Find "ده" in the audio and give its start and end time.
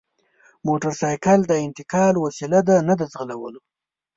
2.67-2.75